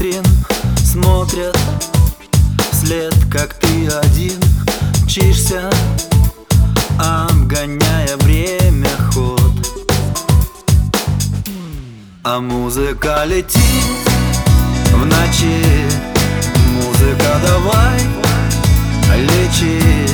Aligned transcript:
витрин 0.00 0.24
смотрят 0.76 1.56
след, 2.72 3.14
как 3.30 3.54
ты 3.54 3.86
один 3.86 4.38
Мчишься, 5.04 5.70
обгоняя 6.98 8.16
время 8.18 8.88
ход. 9.12 9.40
А 12.22 12.40
музыка 12.40 13.24
летит 13.26 13.60
в 14.92 15.04
ночи. 15.04 15.64
Музыка 16.76 17.40
давай 17.44 18.00
лечит 19.16 20.09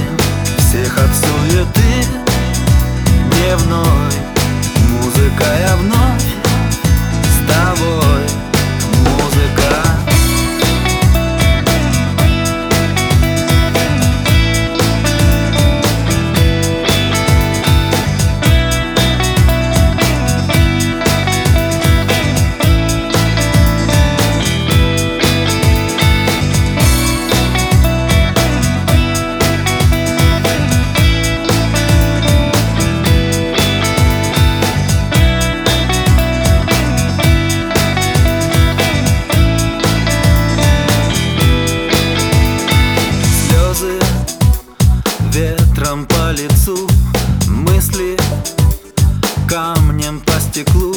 стеклу 50.56 50.94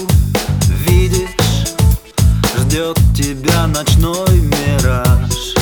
Видишь, 0.87 1.75
ждет 2.57 2.97
тебя 3.13 3.67
ночной 3.67 4.39
мираж. 4.39 5.53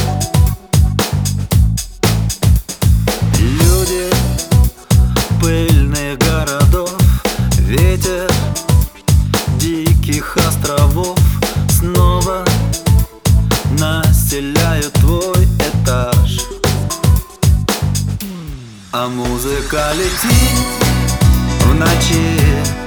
Люди 3.39 4.11
пыльных 5.41 6.19
городов 6.19 6.93
Ветер 7.57 8.29
диких 9.57 10.37
островов 10.45 11.17
Снова 11.79 12.45
населяют 13.79 14.93
твой 14.93 15.45
этаж. 15.57 16.41
А 18.91 19.07
музыка 19.07 19.91
летит 19.95 20.67
в 21.61 21.73
ночи 21.73 22.86